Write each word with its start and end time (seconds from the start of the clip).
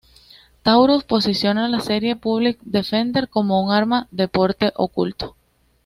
Taurus 0.63 1.03
posiciona 1.03 1.67
la 1.69 1.79
serie 1.79 2.15
Public 2.15 2.57
Defender 2.63 3.29
como 3.29 3.61
un 3.63 3.71
arma 3.71 4.07
de 4.09 4.27
porte 4.27 4.73
oculto. 4.75 5.35